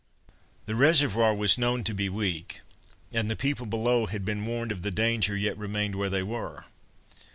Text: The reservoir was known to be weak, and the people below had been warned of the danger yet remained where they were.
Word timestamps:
The 0.65 0.73
reservoir 0.73 1.35
was 1.35 1.59
known 1.59 1.83
to 1.83 1.93
be 1.93 2.09
weak, 2.09 2.61
and 3.11 3.29
the 3.29 3.35
people 3.35 3.67
below 3.67 4.07
had 4.07 4.25
been 4.25 4.47
warned 4.47 4.71
of 4.71 4.81
the 4.81 4.89
danger 4.89 5.37
yet 5.37 5.55
remained 5.59 5.93
where 5.93 6.09
they 6.09 6.23
were. 6.23 6.65